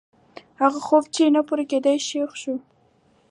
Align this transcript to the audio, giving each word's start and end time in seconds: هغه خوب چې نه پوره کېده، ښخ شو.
هغه 0.61 0.79
خوب 0.87 1.03
چې 1.15 1.23
نه 1.35 1.41
پوره 1.47 1.65
کېده، 1.71 1.93
ښخ 2.07 2.31
شو. 2.41 2.55